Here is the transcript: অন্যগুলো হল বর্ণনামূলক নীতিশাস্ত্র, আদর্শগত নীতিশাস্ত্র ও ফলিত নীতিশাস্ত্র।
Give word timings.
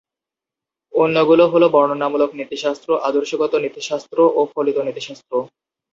অন্যগুলো 0.93 1.43
হল 1.47 1.63
বর্ণনামূলক 1.67 2.29
নীতিশাস্ত্র, 2.39 2.89
আদর্শগত 3.03 3.53
নীতিশাস্ত্র 3.55 4.17
ও 4.35 4.41
ফলিত 4.53 4.77
নীতিশাস্ত্র। 4.87 5.33